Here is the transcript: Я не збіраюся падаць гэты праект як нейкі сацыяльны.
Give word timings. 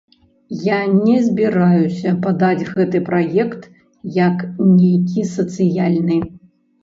Я 0.67 0.77
не 0.93 1.17
збіраюся 1.25 2.13
падаць 2.23 2.67
гэты 2.71 3.01
праект 3.11 3.69
як 4.17 4.41
нейкі 4.79 5.27
сацыяльны. 5.35 6.19